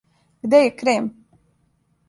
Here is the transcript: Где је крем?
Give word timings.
Где 0.45 0.61
је 0.61 0.71
крем? 0.79 1.11